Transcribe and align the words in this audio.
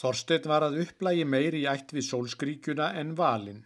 Þorstein 0.00 0.48
var 0.52 0.66
að 0.66 0.78
upplægi 0.82 1.24
meiri 1.24 1.62
í 1.64 1.68
ætt 1.72 1.94
við 1.96 2.04
sólskríkjuna 2.10 2.90
en 3.00 3.14
valin. 3.20 3.62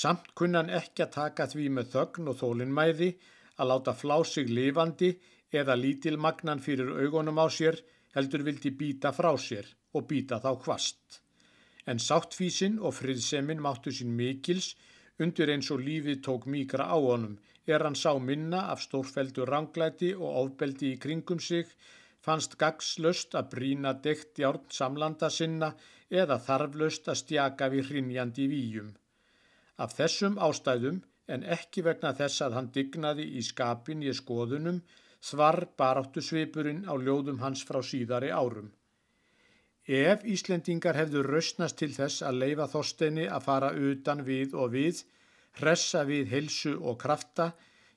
Samt 0.00 0.26
kunnan 0.38 0.68
ekki 0.80 1.06
að 1.06 1.14
taka 1.14 1.46
því 1.52 1.68
með 1.76 1.94
þögn 1.94 2.28
og 2.32 2.36
þólinnmæði 2.42 3.08
að 3.56 3.70
láta 3.70 3.94
flá 4.02 4.16
sig 4.32 4.52
lifandi 4.58 5.10
eða 5.62 5.78
lítilmagnan 5.80 6.62
fyrir 6.66 6.92
augunum 7.00 7.40
á 7.40 7.46
sér 7.56 7.80
heldur 8.14 8.44
vildi 8.46 8.70
býta 8.82 9.12
frá 9.16 9.32
sér 9.46 9.66
og 9.96 10.06
býta 10.10 10.38
þá 10.44 10.50
hvast. 10.64 11.20
En 11.90 11.98
sáttfísin 11.98 12.78
og 12.78 12.94
friðseminn 12.98 13.62
máttu 13.64 13.92
sín 13.96 14.12
mikils 14.20 14.74
undir 15.24 15.52
eins 15.54 15.70
og 15.74 15.82
lífið 15.86 16.20
tók 16.26 16.46
míkra 16.54 16.86
á 16.92 16.96
honum 16.96 17.38
er 17.66 17.84
hann 17.86 17.98
sá 18.02 18.12
minna 18.28 18.60
af 18.72 18.84
stórfeldu 18.84 19.46
ranglæti 19.48 20.12
og 20.14 20.36
ofbeldi 20.42 20.92
í 20.94 21.00
kringum 21.02 21.40
sig 21.40 21.66
fannst 22.26 22.56
gagslöst 22.60 23.36
að 23.38 23.50
brína 23.54 23.92
degt 24.06 24.40
járn 24.42 24.66
samlanda 24.78 25.30
sinna 25.30 25.74
eða 26.22 26.40
þarflöst 26.46 27.08
að 27.08 27.20
stjaka 27.22 27.68
við 27.74 27.92
hrinjandi 27.92 28.48
výjum. 28.50 28.90
Af 29.80 29.94
þessum 29.98 30.36
ástæðum, 30.48 31.00
en 31.30 31.46
ekki 31.56 31.84
vegna 31.86 32.12
þess 32.18 32.42
að 32.46 32.56
hann 32.58 32.72
dignaði 32.74 33.26
í 33.38 33.44
skapin 33.46 34.02
í 34.02 34.12
skoðunum, 34.20 34.82
svar 35.20 35.66
baráttu 35.78 36.22
svipurinn 36.24 36.84
á 36.90 36.94
ljóðum 36.96 37.40
hans 37.44 37.62
frá 37.68 37.80
síðari 37.84 38.32
árum. 38.34 38.70
Ef 39.86 40.24
Íslendingar 40.34 40.98
hefðu 40.98 41.22
rausnast 41.26 41.78
til 41.80 41.90
þess 41.94 42.22
að 42.26 42.42
leifa 42.42 42.66
þorsteini 42.70 43.26
að 43.28 43.46
fara 43.46 43.70
utan 43.90 44.24
við 44.26 44.54
og 44.54 44.74
við, 44.74 45.00
hressa 45.60 46.04
við 46.04 46.28
helsu 46.34 46.76
og 46.78 46.98
krafta, 47.00 47.52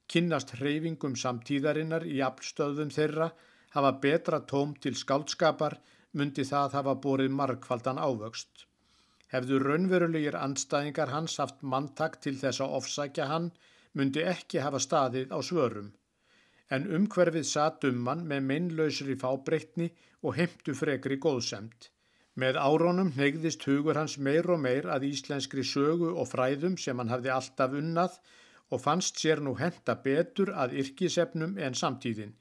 kynnast 0.08 0.56
hreyfingum 0.60 1.16
samtíðarinnar 1.20 2.06
í 2.08 2.22
aflstöðum 2.26 2.92
þeirra, 2.94 3.30
hafa 3.76 3.92
betra 4.06 4.40
tóm 4.52 4.76
til 4.84 4.96
skáldskapar, 5.00 5.78
myndi 6.14 6.46
það 6.50 6.78
hafa 6.78 6.94
borið 7.06 7.34
margfaldan 7.40 8.02
ávöxt. 8.08 8.68
Hefðu 9.34 9.60
raunverulegir 9.64 10.36
andstæðingar 10.38 11.10
hans 11.10 11.40
haft 11.42 11.64
manntak 11.74 12.20
til 12.22 12.36
þess 12.42 12.62
að 12.62 12.76
ofsækja 12.80 13.30
hann, 13.32 13.48
myndi 13.98 14.22
ekki 14.34 14.62
hafa 14.62 14.82
staðið 14.86 15.34
á 15.34 15.40
svörum. 15.42 15.90
En 16.70 16.86
umhverfið 16.98 17.48
satt 17.50 17.88
um 17.90 18.06
hann 18.10 18.22
með 18.30 18.46
meinlausri 18.52 19.18
fábreytni 19.24 19.90
og 20.22 20.38
heimtu 20.38 20.78
frekri 20.78 21.18
góðsemt. 21.26 21.90
Með 22.42 22.58
árónum 22.58 23.12
neyðist 23.18 23.66
hugur 23.70 23.98
hans 24.00 24.16
meir 24.18 24.48
og 24.50 24.62
meir 24.62 24.88
að 24.90 25.10
íslenskri 25.10 25.66
sögu 25.72 26.14
og 26.14 26.30
fræðum 26.30 26.78
sem 26.82 26.98
hann 27.02 27.12
hafði 27.14 27.34
alltaf 27.34 27.76
unnað 27.82 28.16
og 28.74 28.82
fannst 28.86 29.20
sér 29.22 29.42
nú 29.46 29.54
henda 29.60 29.98
betur 30.06 30.54
að 30.64 30.74
yrkisefnum 30.82 31.60
en 31.62 31.78
samtíðin. 31.78 32.34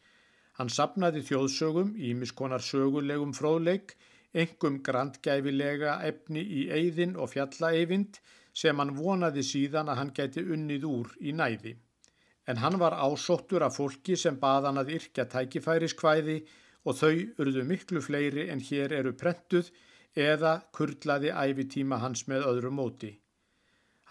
Hann 0.63 0.69
sapnaði 0.71 1.25
þjóðsögum, 1.27 1.89
ímiskonar 1.99 2.63
sögulegum 2.63 3.33
fróðleik, 3.35 3.97
engum 4.43 4.77
grandgæfilega 4.87 5.97
efni 6.07 6.45
í 6.59 6.61
eigðin 6.71 7.17
og 7.19 7.33
fjallaeyfind 7.33 8.21
sem 8.61 8.79
hann 8.79 8.93
vonaði 8.95 9.43
síðan 9.49 9.91
að 9.91 9.99
hann 9.99 10.13
gæti 10.21 10.45
unnið 10.55 10.87
úr 10.87 11.11
í 11.19 11.35
næði. 11.41 11.73
En 12.47 12.63
hann 12.63 12.79
var 12.79 12.95
ásóttur 12.95 13.67
af 13.67 13.75
fólki 13.81 14.15
sem 14.15 14.39
baðan 14.39 14.79
að 14.85 14.95
yrkja 15.01 15.27
tækifæriskvæði 15.35 16.39
og 16.87 17.01
þau 17.01 17.43
urðu 17.43 17.67
miklu 17.75 18.07
fleiri 18.07 18.47
en 18.55 18.63
hér 18.71 18.95
eru 19.03 19.17
prentuð 19.19 19.75
eða 20.29 20.57
kurlaði 20.79 21.35
æfitíma 21.35 21.99
hans 22.07 22.29
með 22.31 22.51
öðru 22.55 22.75
móti. 22.79 23.15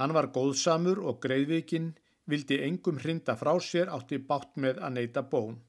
Hann 0.04 0.20
var 0.20 0.34
góðsamur 0.36 1.00
og 1.00 1.24
greiðvikinn, 1.24 1.94
vildi 2.28 2.60
engum 2.68 3.00
hrinda 3.00 3.40
frá 3.40 3.56
sér 3.72 3.88
átti 3.96 4.20
bátt 4.20 4.58
með 4.60 4.84
að 4.84 4.98
neyta 5.00 5.30
bón. 5.36 5.62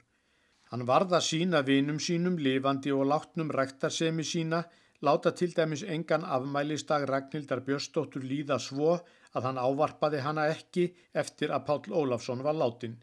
Hann 0.73 0.87
varða 0.89 1.19
sína 1.21 1.59
vinum 1.61 1.99
sínum, 2.01 2.39
lifandi 2.45 2.89
og 2.91 3.03
látnum 3.05 3.51
ræktarsemi 3.53 4.23
sína, 4.25 4.63
láta 5.05 5.29
til 5.37 5.51
dæmis 5.53 5.83
engan 5.95 6.23
afmælistag 6.35 7.03
Ragnhildar 7.09 7.59
Björnsdóttur 7.67 8.23
líða 8.25 8.55
svo 8.67 8.95
að 9.37 9.45
hann 9.47 9.59
ávarpaði 9.61 10.21
hana 10.25 10.47
ekki 10.49 10.85
eftir 11.23 11.51
að 11.53 11.67
Páll 11.67 11.93
Ólafsson 11.99 12.41
var 12.47 12.57
látin. 12.57 12.95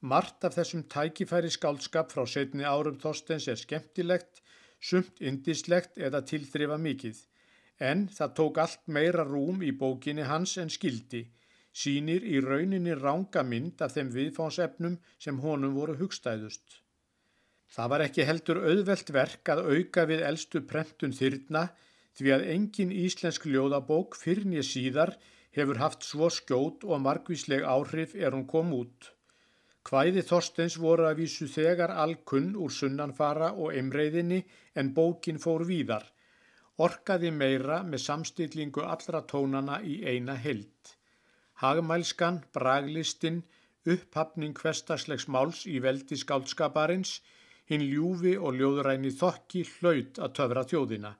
Mart 0.00 0.46
af 0.48 0.56
þessum 0.56 0.86
tækifæri 0.94 1.50
skálskap 1.52 2.14
frá 2.14 2.24
setni 2.34 2.64
árum 2.64 2.96
Þorstens 3.02 3.50
er 3.52 3.60
skemmtilegt, 3.60 4.40
sumt 4.80 5.20
indislegt 5.20 6.00
eða 6.08 6.22
tilþrifa 6.30 6.78
mikið, 6.86 7.18
en 7.90 8.06
það 8.16 8.32
tók 8.38 8.62
allt 8.64 8.88
meira 8.96 9.26
rúm 9.28 9.60
í 9.60 9.74
bókinni 9.82 10.24
hans 10.30 10.56
en 10.64 10.72
skildi, 10.72 11.20
sínir 11.84 12.24
í 12.24 12.40
rauninni 12.40 12.96
ránga 12.96 13.44
mynd 13.52 13.84
af 13.84 13.92
þeim 13.98 14.14
viðfánsefnum 14.16 14.96
sem 15.18 15.44
honum 15.44 15.76
voru 15.76 15.98
hugstæðust. 16.00 16.80
Það 17.74 17.88
var 17.90 18.02
ekki 18.04 18.24
heldur 18.28 18.58
auðvelt 18.62 19.08
verk 19.14 19.50
að 19.50 19.64
auka 19.74 20.04
við 20.06 20.20
eldstu 20.28 20.60
prentun 20.70 21.14
þyrna 21.16 21.62
því 22.14 22.30
að 22.36 22.44
engin 22.52 22.92
íslensk 22.94 23.48
ljóðabók 23.50 24.14
fyrir 24.20 24.46
nýja 24.46 24.62
síðar 24.68 25.16
hefur 25.58 25.80
haft 25.82 26.06
svo 26.06 26.28
skjót 26.30 26.86
og 26.86 27.02
margvísleg 27.02 27.66
áhrif 27.66 28.14
er 28.14 28.36
hún 28.36 28.46
kom 28.46 28.70
út. 28.78 29.10
Hvæði 29.84 30.22
Þorstens 30.28 30.78
voru 30.84 31.08
að 31.08 31.24
vísu 31.24 31.50
þegar 31.50 31.96
alkunn 32.04 32.54
úr 32.54 32.72
sunnanfara 32.78 33.50
og 33.58 33.74
emreiðinni 33.80 34.40
en 34.78 34.94
bókin 34.94 35.42
fór 35.42 35.66
víðar. 35.66 36.06
Orkaði 36.78 37.34
meira 37.34 37.82
með 37.82 38.06
samstillingu 38.06 38.86
allra 38.86 39.26
tónana 39.30 39.82
í 39.82 39.98
eina 40.06 40.38
held. 40.46 40.94
Hagmælskan, 41.62 42.44
braglistin, 42.54 43.42
upphafning 43.84 44.54
hverstagslegs 44.62 45.26
máls 45.26 45.66
í 45.70 45.80
veldi 45.82 46.16
skálskaparins 46.22 47.18
hinn 47.70 47.84
ljúfi 47.88 48.34
og 48.36 48.58
ljóðræni 48.58 49.12
þokki 49.20 49.62
hlaut 49.76 50.20
að 50.26 50.34
töfra 50.38 50.64
þjóðina. 50.70 51.12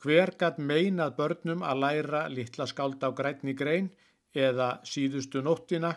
Hver 0.00 0.32
gatt 0.40 0.58
meinað 0.70 1.16
börnum 1.16 1.64
að 1.70 1.80
læra 1.84 2.20
litla 2.32 2.66
skáld 2.68 3.02
á 3.04 3.10
grætni 3.16 3.54
grein 3.56 3.90
eða 4.34 4.68
síðustu 4.92 5.42
nóttina, 5.44 5.92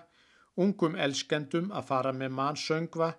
ungum 0.63 0.95
elskendum 1.05 1.71
að 1.71 1.87
fara 1.91 2.13
með 2.13 2.35
mannsöngva, 2.39 3.13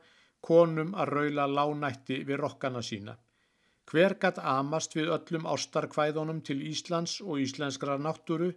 konum 0.45 0.93
að 0.95 1.13
raula 1.17 1.47
lánætti 1.49 2.21
við 2.29 2.41
rokkana 2.43 2.83
sína. 2.85 3.15
Hver 3.89 4.17
gatt 4.21 4.41
amast 4.41 4.97
við 4.97 5.13
öllum 5.17 5.49
ástarkvæðunum 5.55 6.41
til 6.49 6.61
Íslands 6.69 7.21
og 7.21 7.41
íslenskra 7.45 7.97
náttúru 8.01 8.51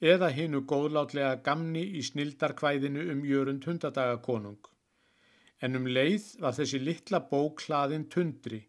eða 0.00 0.30
hinnu 0.34 0.64
góðlátlega 0.72 1.38
gamni 1.46 1.84
í 1.98 2.02
snildarkvæðinu 2.06 3.06
um 3.14 3.22
jörund 3.26 3.66
hundadagakonung 3.66 4.58
en 5.64 5.78
um 5.78 5.86
leið 5.90 6.26
var 6.42 6.54
þessi 6.58 6.78
litla 6.82 7.20
bók 7.30 7.64
hlaðin 7.66 8.06
tundri, 8.14 8.60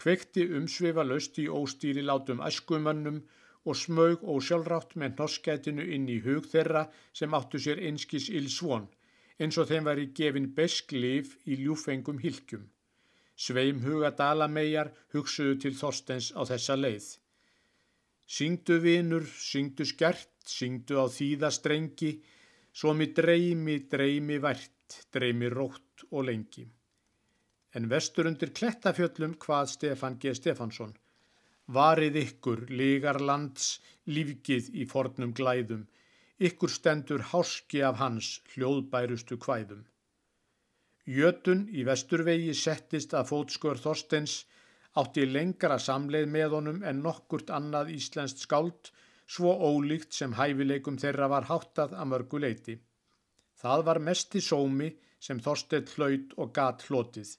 kvekti 0.00 0.44
umsvefa 0.58 1.04
löst 1.08 1.38
í 1.40 1.46
óstýri 1.60 2.04
látum 2.04 2.42
æskumönnum 2.44 3.22
og 3.66 3.78
smög 3.80 4.22
ósjálfrátt 4.34 4.94
með 5.00 5.16
norskætinu 5.20 5.86
inn 5.96 6.06
í 6.12 6.20
hug 6.26 6.46
þeirra 6.52 6.84
sem 7.20 7.34
áttu 7.38 7.60
sér 7.62 7.80
einskis 7.88 8.28
ilsvon, 8.40 8.86
eins 9.40 9.58
og 9.60 9.68
þeim 9.70 9.88
væri 9.88 10.06
gefin 10.18 10.52
besk 10.58 10.92
lif 10.92 11.34
í 11.44 11.58
ljúfengum 11.62 12.20
hilkjum. 12.22 12.68
Sveim 13.36 13.82
huga 13.84 14.12
dalamegar 14.16 14.92
hugsuðu 15.12 15.58
til 15.64 15.74
Þorstens 15.76 16.30
á 16.32 16.40
þessa 16.48 16.76
leið. 16.78 17.08
Syngdu 18.36 18.78
vinur, 18.82 19.26
syngdu 19.26 19.84
skert, 19.84 20.32
syngdu 20.46 20.96
á 21.02 21.06
þýða 21.16 21.50
strengi, 21.52 22.12
svo 22.72 22.94
mi 22.96 23.10
dreymi, 23.18 23.82
dreymi 23.92 24.38
vært, 24.42 25.02
dreymi 25.12 25.50
rótt 25.52 25.85
og 26.10 26.28
lengi. 26.28 26.66
En 27.76 27.88
vestur 27.92 28.28
undir 28.30 28.52
klettafjöllum 28.58 29.34
hvað 29.42 29.72
Stefan 29.74 30.18
G. 30.20 30.32
Stefansson. 30.34 30.94
Varið 31.76 32.16
ykkur, 32.22 32.62
ligar 32.70 33.18
lands, 33.20 33.80
lífgið 34.06 34.70
í 34.80 34.86
fornum 34.86 35.32
glæðum, 35.34 35.82
ykkur 36.38 36.70
stendur 36.70 37.24
háski 37.32 37.82
af 37.82 37.98
hans 38.02 38.36
hljóðbærustu 38.52 39.38
kvæðum. 39.42 39.82
Jötun 41.06 41.66
í 41.70 41.84
vesturvegi 41.86 42.54
settist 42.54 43.12
að 43.14 43.28
fótskör 43.32 43.78
Þorstens 43.82 44.40
átti 45.00 45.26
lengra 45.28 45.78
samleið 45.78 46.30
með 46.32 46.54
honum 46.56 46.80
en 46.82 47.02
nokkurt 47.04 47.52
annað 47.58 47.92
íslenskt 47.94 48.42
skáld 48.46 48.90
svo 49.26 49.52
ólíkt 49.68 50.14
sem 50.14 50.34
hæfileikum 50.38 50.98
þeirra 51.02 51.28
var 51.30 51.46
háttað 51.50 51.94
að 51.98 52.10
mörgu 52.12 52.40
leiti. 52.42 52.76
Það 53.60 53.84
var 53.88 54.02
mesti 54.08 54.42
sómi 54.42 54.90
sem 55.26 55.40
Þorstedt 55.46 55.96
hlaut 55.96 56.36
og 56.42 56.52
gat 56.58 56.84
hlotið, 56.88 57.32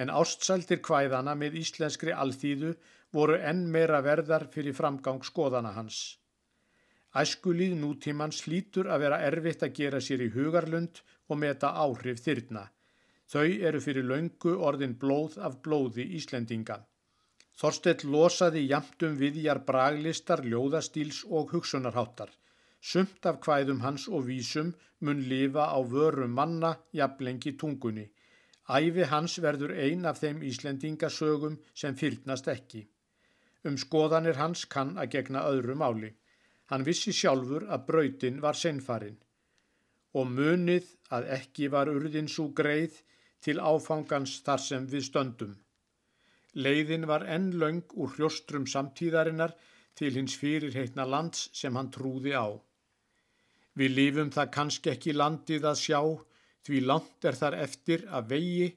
en 0.00 0.10
ástsæltir 0.22 0.82
kvæðana 0.88 1.36
með 1.38 1.60
íslenskri 1.62 2.14
alþýðu 2.24 2.74
voru 3.16 3.38
enn 3.50 3.66
meira 3.74 4.00
verðar 4.04 4.48
fyrir 4.54 4.76
framgang 4.78 5.22
skoðana 5.28 5.72
hans. 5.78 6.02
Æskulíð 7.22 7.74
nútíman 7.76 8.32
slítur 8.32 8.88
að 8.88 9.02
vera 9.04 9.18
erfitt 9.26 9.64
að 9.66 9.74
gera 9.78 10.00
sér 10.00 10.22
í 10.26 10.30
hugarlund 10.36 11.02
og 11.28 11.40
meta 11.42 11.74
áhrif 11.84 12.22
þyrna. 12.24 12.62
Þau 13.32 13.48
eru 13.68 13.80
fyrir 13.84 14.08
laungu 14.08 14.54
orðin 14.68 14.96
blóð 15.02 15.36
af 15.48 15.58
blóði 15.64 16.06
Íslendinga. 16.18 16.78
Þorstedt 17.60 18.04
losaði 18.08 18.64
jamtum 18.70 19.18
viðjar 19.20 19.60
braglistar, 19.68 20.40
ljóðastíls 20.44 21.22
og 21.28 21.52
hugsunarháttar. 21.52 22.32
Sumt 22.90 23.26
af 23.30 23.38
hvæðum 23.44 23.80
hans 23.80 24.08
og 24.08 24.26
vísum 24.26 24.72
mun 25.00 25.20
lifa 25.30 25.68
á 25.70 25.78
vörum 25.94 26.34
manna 26.38 26.72
jafnlengi 26.92 27.52
tungunni. 27.58 28.06
Æfi 28.68 29.04
hans 29.12 29.38
verður 29.42 29.74
ein 29.84 30.04
af 30.10 30.18
þeim 30.22 30.42
Íslendingasögum 30.50 31.58
sem 31.74 31.94
fyrnast 31.94 32.48
ekki. 32.48 32.82
Um 33.64 33.76
skoðanir 33.78 34.40
hans 34.42 34.64
kann 34.64 34.96
að 34.98 35.12
gegna 35.14 35.44
öðru 35.50 35.76
máli. 35.78 36.10
Hann 36.70 36.86
vissi 36.88 37.12
sjálfur 37.12 37.68
að 37.68 37.86
brautin 37.86 38.42
var 38.42 38.58
seinfarin 38.58 39.20
og 40.20 40.28
munið 40.28 40.88
að 41.16 41.28
ekki 41.36 41.68
var 41.72 41.90
urðin 41.92 42.28
svo 42.28 42.48
greið 42.60 42.98
til 43.44 43.60
áfangans 43.60 44.40
þar 44.46 44.64
sem 44.64 44.88
við 44.94 45.06
stöndum. 45.08 45.54
Leiðin 46.54 47.06
var 47.08 47.24
enn 47.36 47.52
laung 47.62 47.84
úr 47.96 48.12
hrjóstrum 48.16 48.66
samtíðarinnar 48.74 49.54
til 49.96 50.12
hins 50.18 50.36
fyrirheitna 50.40 51.06
lands 51.08 51.48
sem 51.56 51.76
hann 51.76 51.90
trúði 51.94 52.34
á. 52.36 52.46
Við 53.78 53.94
lífum 53.96 54.30
það 54.34 54.52
kannski 54.56 54.92
ekki 54.92 55.16
landið 55.16 55.66
að 55.70 55.80
sjá, 55.80 56.00
því 56.66 56.80
langt 56.86 57.28
er 57.28 57.38
þar 57.38 57.58
eftir 57.64 58.06
að 58.12 58.28
vegi, 58.34 58.68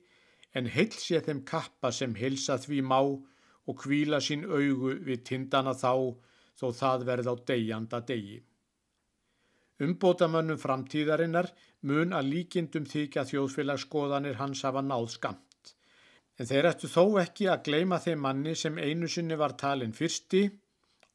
en 0.56 0.70
heils 0.72 1.10
ég 1.12 1.26
þeim 1.26 1.44
kappa 1.48 1.92
sem 1.92 2.16
heilsa 2.16 2.58
því 2.64 2.82
má 2.82 3.00
og 3.02 3.78
kvíla 3.82 4.22
sín 4.24 4.46
augu 4.46 4.96
við 5.04 5.24
tindana 5.28 5.74
þá, 5.76 6.16
þó 6.56 6.68
það 6.80 7.08
verð 7.10 7.32
á 7.32 7.36
degjanda 7.52 8.00
degi. 8.08 8.38
Umbótamönnum 9.84 10.60
framtíðarinnar 10.62 11.50
mun 11.90 12.16
að 12.16 12.30
líkindum 12.32 12.86
þykja 12.88 13.26
þjóðfélagsskoðanir 13.32 14.40
hans 14.40 14.64
hafa 14.64 14.84
náð 14.86 15.10
skamt. 15.18 15.74
En 16.40 16.48
þeir 16.48 16.70
ættu 16.72 16.88
þó 16.92 17.20
ekki 17.20 17.50
að 17.52 17.66
gleima 17.68 18.00
þeim 18.00 18.24
manni 18.24 18.56
sem 18.56 18.78
einu 18.80 19.10
sinni 19.12 19.36
var 19.40 19.58
talin 19.60 19.96
fyrsti 19.96 20.46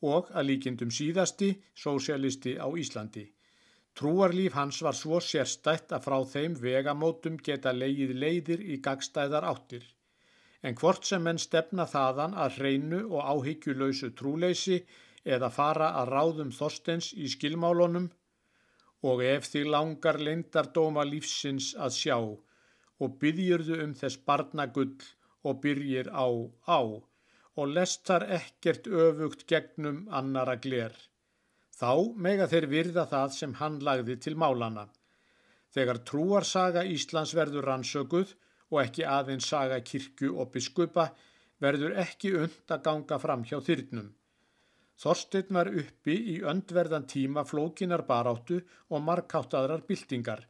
og 0.05 0.29
að 0.33 0.51
líkindum 0.51 0.93
síðasti 0.93 1.55
sósialisti 1.77 2.57
á 2.61 2.69
Íslandi. 2.69 3.25
Trúarlíf 3.99 4.55
hans 4.59 4.81
var 4.87 4.97
svo 4.97 5.19
sérstætt 5.25 5.93
að 5.97 6.05
frá 6.07 6.19
þeim 6.35 6.55
vegamótum 6.65 7.39
geta 7.49 7.73
leigið 7.77 8.13
leiðir 8.25 8.63
í 8.75 8.79
gagstæðar 8.87 9.47
áttir. 9.53 9.85
En 10.63 10.77
hvort 10.81 11.07
sem 11.09 11.23
menn 11.27 11.41
stefna 11.41 11.87
þaðan 11.89 12.37
að 12.45 12.57
hreinu 12.61 13.01
og 13.09 13.21
áhyggjulöysu 13.33 14.13
trúleysi 14.21 14.81
eða 15.25 15.51
fara 15.59 15.91
að 16.01 16.13
ráðum 16.15 16.51
Þorstens 16.57 17.13
í 17.17 17.29
skilmálunum 17.35 18.09
og 19.11 19.23
ef 19.25 19.49
þig 19.53 19.69
langar 19.75 20.21
lindardóma 20.21 21.05
lífsins 21.09 21.73
að 21.87 21.97
sjá 21.99 22.17
og 22.21 23.17
byggjurðu 23.23 23.81
um 23.85 23.95
þess 23.97 24.21
barnagull 24.29 24.97
og 25.45 25.63
byrjir 25.65 26.11
á 26.13 26.29
á 26.69 26.81
og 27.61 27.73
lest 27.77 28.05
þar 28.09 28.27
ekkert 28.37 28.89
öfugt 28.89 29.47
gegnum 29.49 30.05
annara 30.21 30.57
gler. 30.57 30.93
Þá 31.81 31.93
mega 32.27 32.45
þeir 32.53 32.67
virða 32.69 33.07
það 33.09 33.35
sem 33.39 33.53
hann 33.57 33.79
lagði 33.87 34.17
til 34.21 34.35
málana. 34.37 34.85
Þegar 35.73 36.03
trúarsaga 36.11 36.83
Íslands 36.85 37.33
verður 37.39 37.69
rannsökuð 37.71 38.35
og 38.71 38.81
ekki 38.83 39.07
aðeins 39.09 39.49
saga 39.49 39.79
kirkju 39.91 40.35
og 40.43 40.51
biskupa 40.57 41.07
verður 41.65 41.97
ekki 42.03 42.35
und 42.43 42.75
að 42.75 42.83
ganga 42.89 43.19
fram 43.23 43.47
hjá 43.49 43.59
þyrnum. 43.65 44.11
Þorstein 45.01 45.57
var 45.57 45.71
uppi 45.83 46.17
í 46.35 46.37
öndverðan 46.53 47.07
tíma 47.09 47.47
flókinar 47.49 48.05
baráttu 48.09 48.59
og 48.91 49.05
markáttaðrar 49.07 49.87
byltingar, 49.89 50.43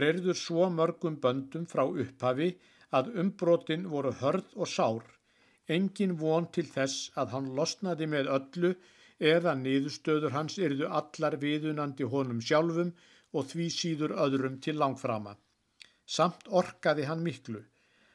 reyrður 0.00 0.40
svo 0.40 0.66
mörgum 0.78 1.20
böndum 1.22 1.68
frá 1.70 1.84
upphafi 1.86 2.50
að 2.98 3.12
umbrotin 3.22 3.86
voru 3.92 4.10
hörð 4.22 4.56
og 4.56 4.70
sár. 4.72 5.06
Engin 5.76 6.18
von 6.18 6.50
til 6.56 6.66
þess 6.66 7.12
að 7.20 7.36
hann 7.36 7.52
losnaði 7.58 8.10
með 8.10 8.32
öllu 8.38 8.74
eða 9.20 9.54
niðurstöður 9.60 10.34
hans 10.36 10.58
yrðu 10.58 10.88
allar 11.00 11.36
viðunandi 11.42 12.08
honum 12.14 12.40
sjálfum 12.40 12.94
og 13.32 13.50
því 13.50 13.68
síður 13.78 14.16
öðrum 14.26 14.60
til 14.60 14.76
langframa. 14.78 15.36
Samt 16.06 16.48
orkaði 16.48 17.08
hann 17.10 17.22
miklu. 17.22 17.64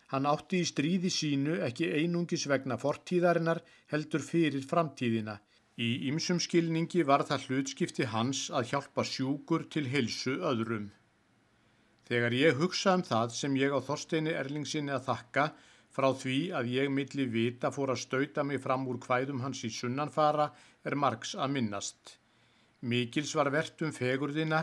Hann 0.10 0.26
átti 0.26 0.64
í 0.64 0.66
stríði 0.66 1.12
sínu 1.14 1.60
ekki 1.68 1.92
einungis 2.02 2.48
vegna 2.50 2.78
fortíðarinnar 2.82 3.62
heldur 3.94 4.26
fyrir 4.26 4.66
framtíðina 4.66 5.38
Í 5.80 6.10
ymsum 6.10 6.42
skilningi 6.44 7.06
var 7.08 7.22
það 7.28 7.44
hlutskipti 7.48 8.08
hans 8.14 8.40
að 8.52 8.66
hjálpa 8.74 9.04
sjúkur 9.08 9.62
til 9.72 9.86
hilsu 9.88 10.34
öðrum. 10.50 10.90
Þegar 12.10 12.36
ég 12.36 12.58
hugsa 12.60 12.98
um 12.98 13.04
það 13.08 13.32
sem 13.38 13.56
ég 13.56 13.72
á 13.72 13.80
Þorsteini 13.88 14.34
Erlingsinni 14.36 14.92
að 14.92 15.06
þakka 15.06 15.46
frá 16.00 16.14
því 16.16 16.38
að 16.56 16.72
ég 16.72 16.92
milli 16.96 17.26
vita 17.28 17.74
fór 17.76 17.92
að 17.92 18.04
stauta 18.06 18.44
mig 18.48 18.62
fram 18.64 18.88
úr 18.88 19.00
hvæðum 19.04 19.42
hans 19.44 19.66
í 19.68 19.72
sunnanfara 19.76 20.46
er 20.88 20.96
margs 20.96 21.34
að 21.36 21.56
minnast. 21.58 22.14
Mikils 22.80 23.34
var 23.36 23.52
verðt 23.52 23.84
um 23.84 23.92
fegurðina 23.92 24.62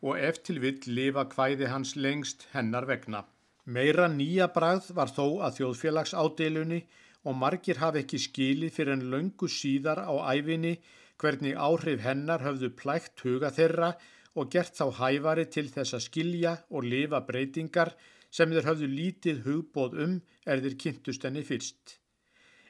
og 0.00 0.16
eftir 0.30 0.60
vill 0.62 0.80
lifa 0.98 1.26
hvæði 1.34 1.68
hans 1.68 1.92
lengst 1.96 2.46
hennar 2.54 2.88
vegna. 2.88 3.26
Meira 3.68 4.06
nýja 4.08 4.48
brað 4.54 4.88
var 4.96 5.12
þó 5.12 5.44
að 5.44 5.58
þjóðfélags 5.58 6.14
ádelunni 6.16 6.80
og 7.28 7.36
margir 7.36 7.82
hafi 7.82 8.04
ekki 8.04 8.22
skilið 8.24 8.76
fyrir 8.78 8.96
en 8.96 9.08
löngu 9.12 9.50
síðar 9.52 10.00
á 10.08 10.14
æfinni 10.32 10.78
hvernig 11.20 11.58
áhrif 11.58 12.00
hennar 12.00 12.46
höfðu 12.46 12.70
plækt 12.78 13.26
huga 13.26 13.50
þeirra 13.52 13.90
og 14.38 14.48
gert 14.54 14.78
þá 14.78 14.86
hæfari 15.02 15.44
til 15.52 15.66
þess 15.74 15.98
að 15.98 16.06
skilja 16.06 16.54
og 16.70 16.88
lifa 16.88 17.20
breytingar 17.28 17.92
sem 18.30 18.52
þeir 18.52 18.68
höfðu 18.68 18.90
lítið 18.92 19.40
hugbóð 19.46 19.96
um 20.04 20.18
er 20.44 20.62
þeir 20.64 20.76
kynntust 20.84 21.24
henni 21.24 21.44
fyrst. 21.46 21.98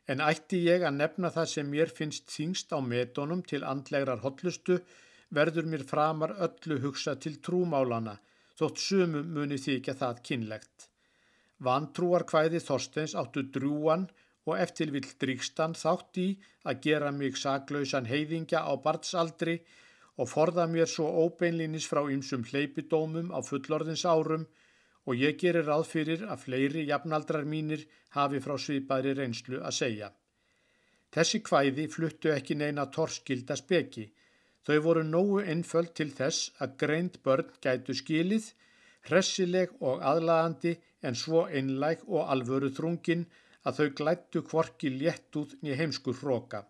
En 0.09 0.23
ætti 0.25 0.63
ég 0.65 0.87
að 0.87 0.99
nefna 1.01 1.31
það 1.35 1.51
sem 1.53 1.69
mér 1.69 1.93
finnst 1.93 2.31
þingst 2.33 2.73
á 2.73 2.79
metónum 2.81 3.43
til 3.45 3.65
andlegrar 3.73 4.23
hotlustu 4.25 4.79
verður 5.35 5.69
mér 5.69 5.85
framar 5.85 6.33
öllu 6.47 6.79
hugsa 6.85 7.17
til 7.21 7.37
trúmálana 7.45 8.17
þótt 8.59 8.81
sumum 8.83 9.35
muni 9.35 9.59
þykja 9.63 9.95
það 9.99 10.23
kynlegt. 10.29 10.89
Vantrúar 11.67 12.25
hvæði 12.31 12.61
Þorsteins 12.63 13.15
áttu 13.19 13.45
drúan 13.55 14.07
og 14.49 14.55
eftir 14.63 14.93
vill 14.95 15.07
Dríkstan 15.23 15.75
þátt 15.79 16.21
í 16.23 16.29
að 16.71 16.81
gera 16.87 17.11
mig 17.15 17.37
saglausan 17.39 18.09
heiðingja 18.09 18.63
á 18.65 18.73
barnsaldri 18.85 19.59
og 20.19 20.31
forða 20.31 20.67
mér 20.71 20.91
svo 20.91 21.09
óbeinlinis 21.25 21.87
frá 21.91 22.01
ymsum 22.15 22.47
hleypidómum 22.49 23.31
á 23.35 23.39
fullorðins 23.49 24.07
árum 24.09 24.47
og 25.09 25.17
ég 25.25 25.39
gerir 25.41 25.65
ráð 25.65 25.87
fyrir 25.93 26.25
að 26.29 26.43
fleiri 26.45 26.85
jafnaldrar 26.91 27.47
mínir 27.49 27.85
hafi 28.17 28.41
frá 28.45 28.57
svipaðri 28.61 29.15
reynslu 29.17 29.61
að 29.65 29.77
segja. 29.81 30.09
Þessi 31.15 31.41
kvæði 31.49 31.87
fluttu 31.95 32.33
ekki 32.35 32.57
neina 32.61 32.85
torskilda 32.97 33.57
speki. 33.57 34.05
Þau 34.69 34.79
voru 34.85 35.05
nógu 35.09 35.39
einföld 35.53 35.95
til 35.97 36.11
þess 36.19 36.51
að 36.65 36.75
greint 36.83 37.23
börn 37.25 37.55
gætu 37.65 37.97
skilið, 37.97 38.51
hressileg 39.09 39.73
og 39.81 40.03
aðlagandi 40.11 40.75
en 41.09 41.17
svo 41.17 41.47
einlæg 41.49 42.03
og 42.09 42.29
alvöru 42.35 42.69
þrungin 42.77 43.25
að 43.65 43.79
þau 43.79 43.95
glættu 44.01 44.43
kvorki 44.51 44.91
létt 44.93 45.39
út 45.41 45.55
nýja 45.63 45.79
heimskur 45.81 46.19
hróka. 46.21 46.67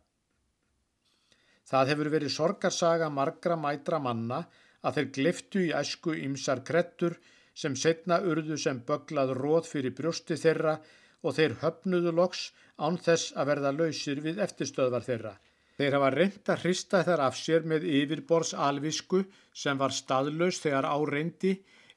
Það 1.69 1.91
hefur 1.93 2.13
verið 2.15 2.33
sorgarsaga 2.33 3.11
margra 3.13 3.57
mætra 3.61 3.99
manna 4.01 4.45
að 4.87 5.01
þeir 5.01 5.11
gliftu 5.17 5.65
í 5.67 5.75
æsku 5.81 6.15
ymsar 6.29 6.63
krettur 6.71 7.19
sem 7.63 7.75
setna 7.83 8.21
urðu 8.31 8.59
sem 8.63 8.81
böglað 8.89 9.35
róð 9.41 9.69
fyrir 9.73 9.95
brjósti 9.99 10.39
þeirra 10.43 10.79
og 11.27 11.35
þeir 11.39 11.57
höfnuðu 11.63 12.15
loks 12.21 12.43
án 12.79 12.99
þess 13.07 13.35
að 13.35 13.51
verða 13.53 13.73
lausir 13.81 14.23
við 14.27 14.39
eftirstöðvar 14.45 15.07
þeirra. 15.09 15.35
Þeir 15.79 15.95
hafa 15.97 16.11
reynd 16.15 16.53
að 16.53 16.63
hrista 16.65 17.03
þær 17.07 17.25
af 17.27 17.37
sér 17.39 17.67
með 17.73 17.85
yfirborðs 17.99 18.55
alvisku 18.69 19.25
sem 19.63 19.79
var 19.79 19.95
staðlaus 19.95 20.63
þegar 20.63 20.87
á 20.91 20.99
reyndi 21.11 21.53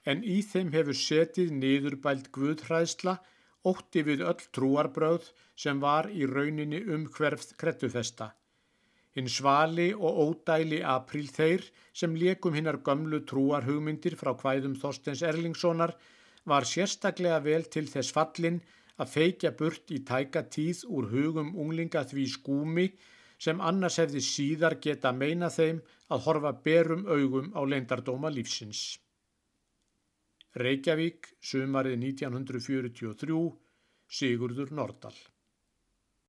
en 0.06 0.26
í 0.26 0.42
þeim 0.46 0.74
hefur 0.74 0.98
setið 0.98 1.54
niðurbælt 1.62 2.30
guðhræðsla 2.36 3.16
ótti 3.72 4.04
við 4.06 4.26
öll 4.26 4.46
trúarbröð 4.58 5.32
sem 5.64 5.82
var 5.82 6.10
í 6.10 6.26
rauninni 6.30 6.82
um 6.94 7.08
hverfð 7.16 7.56
krettufesta. 7.62 8.32
Hinn 9.16 9.28
svali 9.28 9.90
og 9.94 10.20
ódæli 10.26 10.80
apríl 10.96 11.28
þeir 11.38 11.66
sem 12.02 12.14
liekum 12.16 12.56
hinnar 12.56 12.80
gömlu 12.86 13.20
trúarhugmyndir 13.28 14.16
frá 14.20 14.32
hvæðum 14.44 14.78
Þorstens 14.80 15.24
Erlingssonar 15.28 15.96
var 16.52 16.68
sérstaklega 16.70 17.40
vel 17.48 17.66
til 17.74 17.90
þess 17.92 18.14
fallin 18.16 18.62
að 19.02 19.12
feikja 19.16 19.52
burt 19.60 19.92
í 19.92 20.00
tæka 20.08 20.46
tíð 20.56 20.86
úr 20.96 21.10
hugum 21.12 21.52
unglinga 21.64 22.06
því 22.12 22.26
skúmi 22.36 22.88
sem 23.42 23.62
annars 23.70 23.98
hefði 24.02 24.22
síðar 24.26 24.78
geta 24.86 25.12
meina 25.12 25.50
þeim 25.50 25.82
að 26.14 26.24
horfa 26.28 26.52
berum 26.66 27.08
augum 27.10 27.52
á 27.58 27.62
leindardóma 27.66 28.30
lífsins. 28.30 28.82
Reykjavík, 30.62 31.32
sumarið 31.40 31.98
1943, 31.98 33.44
Sigurður 34.12 34.74
Nordal. 34.76 35.16